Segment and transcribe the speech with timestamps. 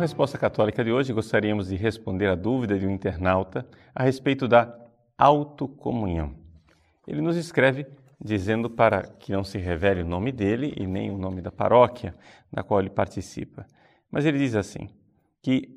[0.00, 4.76] resposta católica de hoje, gostaríamos de responder a dúvida de um internauta a respeito da
[5.16, 6.34] autocomunhão.
[7.06, 7.86] Ele nos escreve
[8.22, 12.14] dizendo para que não se revele o nome dele e nem o nome da paróquia
[12.50, 13.66] na qual ele participa.
[14.10, 14.88] Mas ele diz assim:
[15.42, 15.68] que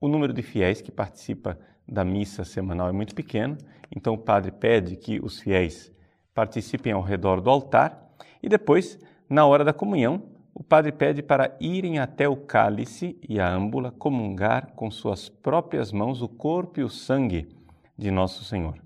[0.00, 3.58] o número de fiéis que participa da missa semanal é muito pequeno,
[3.94, 5.92] então o padre pede que os fiéis
[6.34, 8.08] participem ao redor do altar
[8.42, 8.98] e depois,
[9.28, 10.22] na hora da comunhão,
[10.54, 15.92] o padre pede para irem até o cálice e a âmbula comungar com suas próprias
[15.92, 17.48] mãos o corpo e o sangue
[17.96, 18.78] de Nosso Senhor.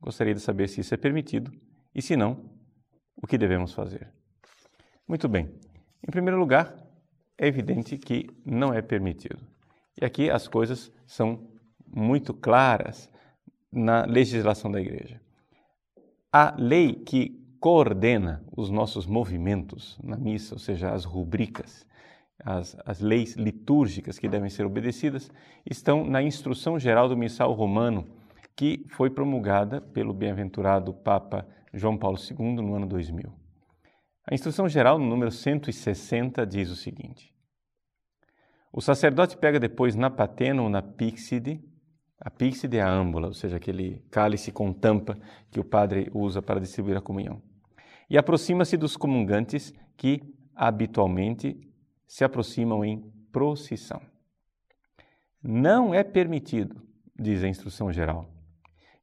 [0.00, 1.52] Gostaria de saber se isso é permitido
[1.94, 2.50] e, se não,
[3.16, 4.08] o que devemos fazer.
[5.06, 5.48] Muito bem.
[6.06, 6.74] Em primeiro lugar,
[7.38, 9.46] é evidente que não é permitido.
[10.00, 11.48] E aqui as coisas são
[11.86, 13.10] muito claras
[13.70, 15.20] na legislação da Igreja.
[16.32, 21.86] A lei que coordena os nossos movimentos na missa, ou seja, as rubricas,
[22.44, 25.30] as, as leis litúrgicas que devem ser obedecidas,
[25.64, 28.06] estão na Instrução Geral do Missal Romano,
[28.56, 33.32] que foi promulgada pelo bem-aventurado Papa João Paulo II no ano 2000.
[34.30, 37.34] A Instrução Geral, no número 160, diz o seguinte:
[38.72, 41.60] O sacerdote pega depois na patena ou na píxide
[42.24, 45.18] a píxide é a âmbula, ou seja, aquele cálice com tampa
[45.50, 47.42] que o padre usa para distribuir a comunhão
[48.08, 50.22] e aproxima-se dos comungantes que
[50.54, 51.68] habitualmente
[52.06, 53.00] se aproximam em
[53.32, 54.00] procissão.
[55.42, 56.80] Não é permitido,
[57.18, 58.31] diz a instrução geral,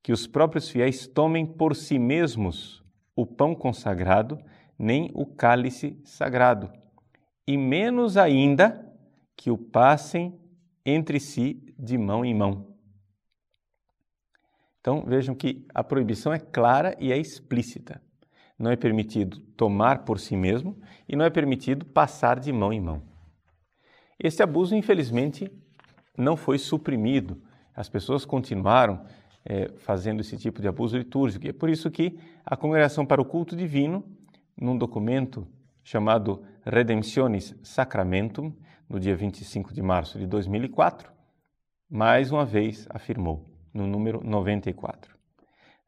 [0.09, 2.83] que os próprios fiéis tomem por si mesmos
[3.15, 4.39] o pão consagrado,
[4.75, 6.73] nem o cálice sagrado,
[7.45, 8.91] e menos ainda
[9.37, 10.35] que o passem
[10.83, 12.75] entre si de mão em mão.
[14.81, 18.01] Então vejam que a proibição é clara e é explícita
[18.57, 20.75] não é permitido tomar por si mesmo
[21.07, 23.03] e não é permitido passar de mão em mão.
[24.19, 25.51] Este abuso, infelizmente,
[26.17, 27.39] não foi suprimido.
[27.75, 29.05] As pessoas continuaram
[29.49, 31.47] é, fazendo esse tipo de abuso litúrgico.
[31.47, 34.05] E é por isso que a Congregação para o Culto Divino,
[34.55, 35.47] num documento
[35.83, 38.53] chamado Redemptionis Sacramentum,
[38.87, 41.11] no dia 25 de março de 2004,
[41.89, 43.43] mais uma vez afirmou,
[43.73, 45.15] no número 94: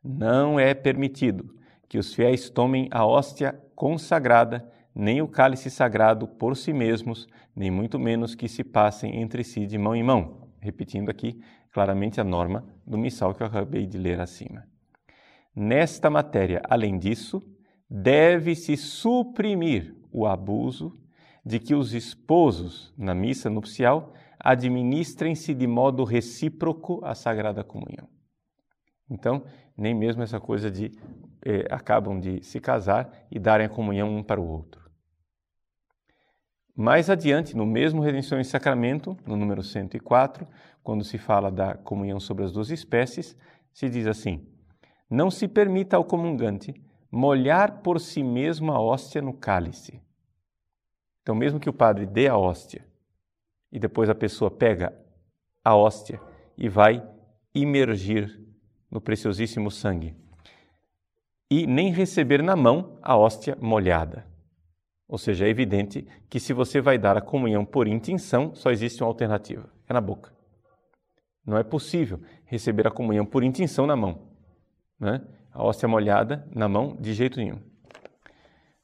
[0.03, 1.55] Não é permitido
[1.88, 7.69] que os fiéis tomem a hóstia consagrada, nem o cálice sagrado por si mesmos, nem
[7.69, 10.41] muito menos que se passem entre si de mão em mão.
[10.61, 11.41] Repetindo aqui
[11.73, 14.63] claramente a norma do missal que eu acabei de ler acima.
[15.55, 17.44] Nesta matéria, além disso,
[17.89, 20.97] deve-se suprimir o abuso
[21.44, 28.07] de que os esposos, na missa nupcial, administrem-se de modo recíproco a Sagrada Comunhão.
[29.09, 29.44] Então,
[29.75, 30.91] nem mesmo essa coisa de
[31.44, 34.81] eh, acabam de se casar e darem a comunhão um para o outro.
[36.75, 40.47] Mais adiante, no mesmo Redenção em Sacramento, no número 104,
[40.81, 43.35] quando se fala da comunhão sobre as duas espécies,
[43.73, 44.47] se diz assim:
[45.09, 46.73] Não se permita ao comungante
[47.11, 50.01] molhar por si mesmo a hóstia no cálice.
[51.21, 52.85] Então, mesmo que o padre dê a hóstia
[53.71, 54.93] e depois a pessoa pega
[55.63, 56.19] a hóstia
[56.57, 57.05] e vai
[57.53, 58.39] imergir
[58.89, 60.15] no preciosíssimo sangue,
[61.49, 64.31] e nem receber na mão a hóstia molhada.
[65.11, 69.03] Ou seja, é evidente que se você vai dar a comunhão por intenção, só existe
[69.03, 70.31] uma alternativa: é na boca.
[71.45, 74.31] Não é possível receber a comunhão por intenção na mão.
[74.97, 75.21] Né?
[75.51, 77.59] A hóstia molhada na mão, de jeito nenhum.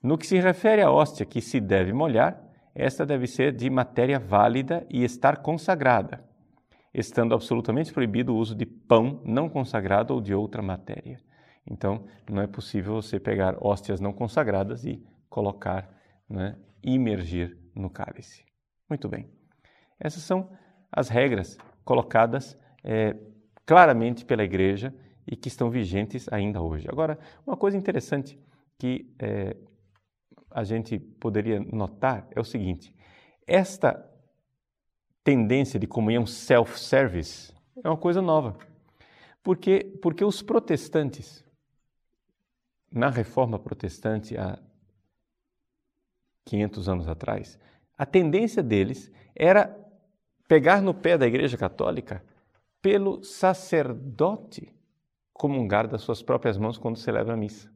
[0.03, 2.43] No que se refere à hóstia que se deve molhar,
[2.75, 6.25] esta deve ser de matéria válida e estar consagrada,
[6.93, 11.19] estando absolutamente proibido o uso de pão não consagrado ou de outra matéria.
[11.65, 15.96] Então, não é possível você pegar hóstias não consagradas e colocar,
[16.29, 18.45] né, imergir no cálice.
[18.89, 19.29] Muito bem.
[19.99, 20.49] Essas são
[20.91, 23.15] as regras colocadas é,
[23.65, 24.93] claramente pela Igreja
[25.25, 26.87] e que estão vigentes ainda hoje.
[26.89, 28.39] Agora, uma coisa interessante
[28.79, 29.57] que é,
[30.51, 32.95] a gente poderia notar é o seguinte:
[33.45, 34.03] esta
[35.23, 37.53] tendência de comunhão self-service
[37.83, 38.57] é uma coisa nova.
[39.43, 41.45] Porque, porque os protestantes,
[42.91, 44.57] na reforma protestante há
[46.47, 47.59] 500 anos atrás,
[47.97, 49.77] a tendência deles era
[50.47, 52.23] pegar no pé da Igreja Católica
[52.81, 54.73] pelo sacerdote
[55.33, 57.71] comungar das suas próprias mãos quando celebra a missa.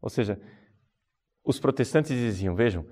[0.00, 0.38] Ou seja,
[1.42, 2.86] os protestantes diziam: vejam,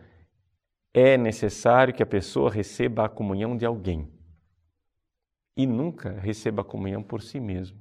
[0.93, 4.11] é necessário que a pessoa receba a comunhão de alguém
[5.57, 7.79] e nunca receba a comunhão por si mesmo.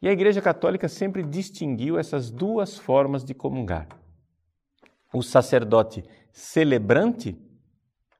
[0.00, 3.88] E a Igreja Católica sempre distinguiu essas duas formas de comungar.
[5.12, 7.36] O sacerdote celebrante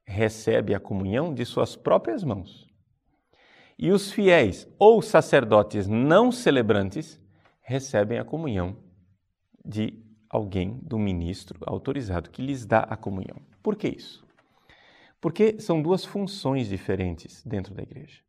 [0.04, 2.68] recebe a comunhão de suas próprias mãos.
[3.78, 7.20] E os fiéis ou sacerdotes não celebrantes
[7.62, 8.76] recebem a comunhão
[9.64, 9.98] de
[10.28, 13.36] alguém, do ministro autorizado que lhes dá a comunhão.
[13.62, 14.26] Por que isso?
[15.20, 18.20] Porque são duas funções diferentes dentro da igreja.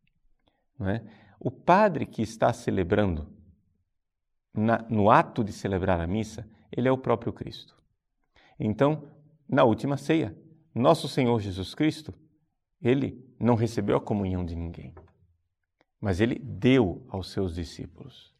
[0.81, 1.01] É?
[1.39, 3.27] O padre que está celebrando,
[4.53, 7.75] na, no ato de celebrar a missa, ele é o próprio Cristo.
[8.59, 9.07] Então,
[9.47, 10.37] na última ceia,
[10.73, 12.13] nosso Senhor Jesus Cristo,
[12.81, 14.93] ele não recebeu a comunhão de ninguém,
[15.99, 18.33] mas ele deu aos seus discípulos.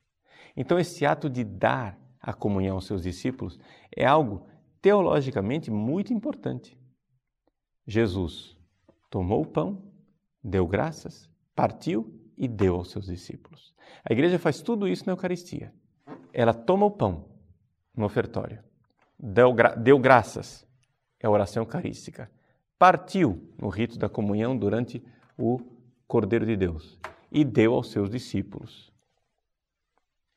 [0.56, 3.60] Então, esse ato de dar a comunhão aos seus discípulos
[3.95, 4.48] é algo
[4.81, 6.77] teologicamente muito importante.
[7.86, 8.57] Jesus
[9.09, 9.92] tomou o pão,
[10.44, 13.74] deu graças, partiu e deu aos seus discípulos.
[14.04, 15.74] A igreja faz tudo isso na Eucaristia.
[16.31, 17.30] Ela toma o pão
[17.95, 18.63] no ofertório,
[19.24, 20.68] deu, gra deu graças,
[21.20, 22.30] é a oração eucarística,
[22.78, 25.02] partiu no rito da comunhão durante
[25.38, 25.62] o
[26.06, 27.00] Cordeiro de Deus
[27.31, 28.92] e deu aos seus discípulos.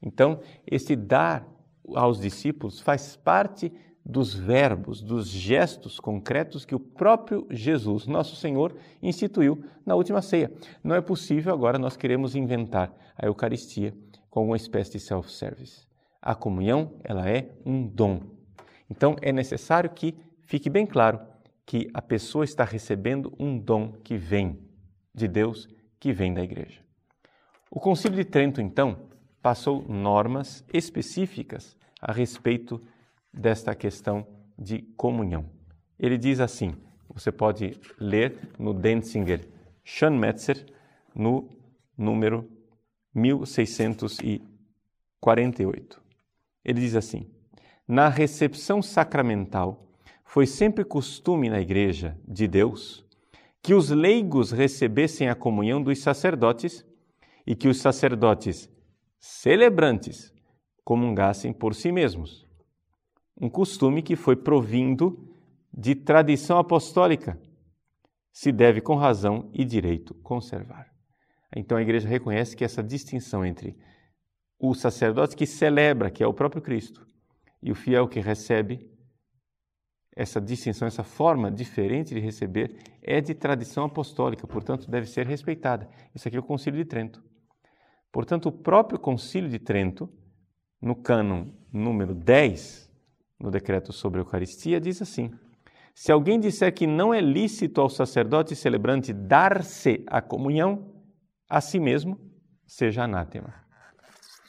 [0.01, 1.47] Então, esse dar
[1.95, 3.73] aos discípulos faz parte
[4.05, 10.53] dos verbos, dos gestos concretos que o próprio Jesus, nosso Senhor, instituiu na última ceia.
[10.85, 13.93] Não é possível agora nós queremos inventar a Eucaristia
[14.31, 15.87] como uma espécie de self-service.
[16.23, 18.37] A comunhão, ela é um dom.
[18.89, 21.21] Então é necessário que fique bem claro
[21.65, 24.61] que a pessoa está recebendo um dom que vem
[25.13, 25.69] de Deus,
[25.99, 26.81] que vem da igreja.
[27.71, 29.09] O Concílio de Trento, então,
[29.43, 32.81] passou normas específicas a respeito
[33.33, 34.25] desta questão
[34.59, 35.45] de comunhão.
[35.99, 36.75] Ele diz assim:
[37.09, 39.47] você pode ler no Denzinger
[39.85, 40.65] Schönmetzer,
[41.15, 41.51] no
[41.97, 42.51] número
[43.15, 46.03] 1648.
[46.65, 47.29] Ele diz assim:
[47.89, 49.87] Na recepção sacramental,
[50.25, 53.07] foi sempre costume na Igreja de Deus
[53.63, 56.85] que os leigos recebessem a comunhão dos sacerdotes
[57.47, 58.69] e que os sacerdotes
[59.21, 60.35] celebrantes
[60.85, 62.47] comungassem por si mesmos
[63.41, 65.33] um costume que foi provindo
[65.73, 67.39] de tradição apostólica,
[68.33, 70.91] se deve com razão e direito conservar.
[71.55, 73.77] Então a igreja reconhece que essa distinção entre
[74.59, 77.07] o sacerdote que celebra, que é o próprio Cristo,
[77.67, 78.89] e o fiel que recebe,
[80.15, 85.91] essa distinção, essa forma diferente de receber é de tradição apostólica, portanto deve ser respeitada.
[86.15, 87.23] Isso aqui é o Concílio de Trento.
[88.13, 90.09] Portanto, o próprio Concílio de Trento,
[90.81, 92.89] no cânon número 10,
[93.39, 95.33] no decreto sobre a Eucaristia, diz assim:
[95.93, 100.95] Se alguém disser que não é lícito ao sacerdote celebrante dar-se a comunhão,
[101.51, 102.17] a si mesmo
[102.65, 103.66] seja anátema.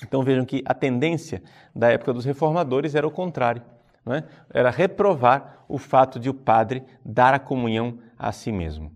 [0.04, 1.42] Então vejam que a tendência
[1.76, 3.62] da época dos reformadores era o contrário.
[4.10, 4.24] É?
[4.54, 8.92] Era reprovar o fato de o padre dar a comunhão a si mesmo.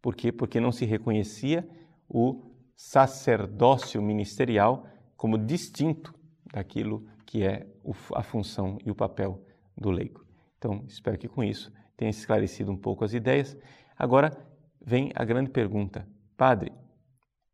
[0.00, 0.30] Por quê?
[0.30, 1.68] Porque não se reconhecia
[2.08, 6.14] o sacerdócio ministerial como distinto
[6.52, 7.66] daquilo que é
[8.14, 9.44] a função e o papel
[9.76, 10.24] do leigo.
[10.58, 13.56] Então, espero que com isso tenha esclarecido um pouco as ideias.
[13.98, 14.36] Agora
[14.80, 16.06] vem a grande pergunta:
[16.36, 16.72] Padre,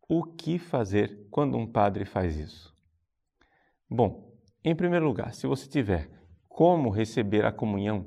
[0.08, 2.77] o que fazer quando um padre faz isso?
[3.90, 6.10] Bom, em primeiro lugar, se você tiver
[6.48, 8.06] como receber a comunhão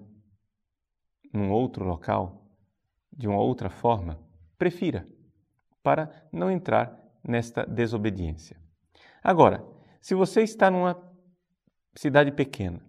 [1.34, 2.46] num outro local,
[3.12, 4.20] de uma outra forma,
[4.58, 5.08] prefira,
[5.82, 8.60] para não entrar nesta desobediência.
[9.24, 9.66] Agora,
[10.00, 11.02] se você está numa
[11.96, 12.84] cidade pequena,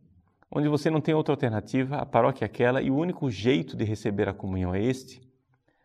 [0.51, 3.85] onde você não tem outra alternativa, a paróquia é aquela e o único jeito de
[3.85, 5.23] receber a comunhão é este,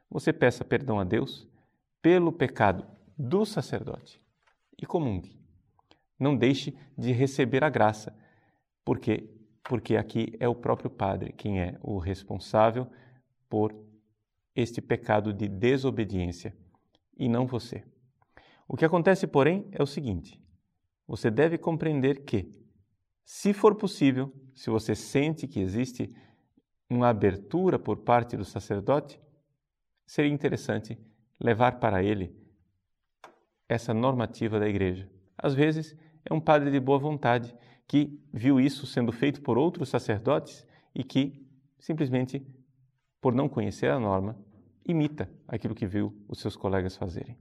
[0.09, 1.47] você peça perdão a Deus
[2.01, 2.85] pelo pecado
[3.17, 4.21] do sacerdote
[4.81, 5.37] e comungue.
[6.19, 8.15] Não deixe de receber a graça,
[8.83, 9.29] porque
[9.67, 12.87] porque aqui é o próprio Padre quem é o responsável
[13.49, 13.75] por
[14.55, 16.55] este pecado de desobediência
[17.17, 17.83] e não você.
[18.67, 20.41] O que acontece, porém, é o seguinte:
[21.07, 22.49] você deve compreender que
[23.25, 26.15] se for possível, se você sente que existe
[26.89, 29.19] uma abertura por parte do sacerdote,
[30.05, 30.97] seria interessante
[31.39, 32.35] levar para ele
[33.67, 35.09] essa normativa da igreja.
[35.37, 35.95] Às vezes,
[36.29, 37.55] é um padre de boa vontade
[37.87, 41.45] que viu isso sendo feito por outros sacerdotes e que,
[41.79, 42.45] simplesmente,
[43.21, 44.37] por não conhecer a norma,
[44.85, 47.37] imita aquilo que viu os seus colegas fazerem.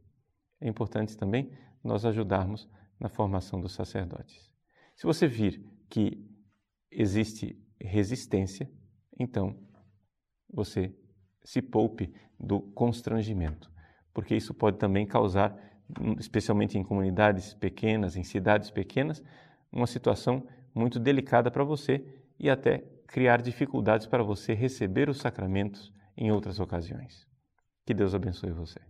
[0.61, 1.51] É importante também
[1.83, 4.51] nós ajudarmos na formação dos sacerdotes.
[4.95, 6.25] Se você vir que
[6.91, 8.71] existe resistência,
[9.19, 9.57] então
[10.49, 10.95] você
[11.45, 13.71] se poupe do constrangimento,
[14.13, 15.55] porque isso pode também causar,
[16.19, 19.23] especialmente em comunidades pequenas, em cidades pequenas,
[19.71, 22.05] uma situação muito delicada para você
[22.39, 27.27] e até criar dificuldades para você receber os sacramentos em outras ocasiões.
[27.85, 28.81] Que Deus abençoe você.